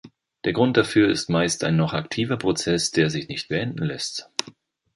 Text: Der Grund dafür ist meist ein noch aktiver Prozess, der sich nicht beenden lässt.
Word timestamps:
Der 0.45 0.53
Grund 0.53 0.77
dafür 0.77 1.09
ist 1.11 1.29
meist 1.29 1.63
ein 1.63 1.75
noch 1.75 1.93
aktiver 1.93 2.35
Prozess, 2.37 2.89
der 2.89 3.11
sich 3.11 3.27
nicht 3.27 3.49
beenden 3.49 3.83
lässt. 3.85 4.31